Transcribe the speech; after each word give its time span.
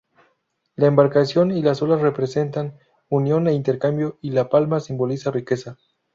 La 0.77 0.87
embarcación 0.87 1.51
y 1.51 1.61
las 1.61 1.83
olas 1.83 2.01
representan 2.01 2.75
unión 3.07 3.47
e 3.47 3.53
intercambio 3.53 4.17
y 4.21 4.31
la 4.31 4.49
palma 4.49 4.79
simboliza 4.79 5.29
riqueza. 5.29 5.77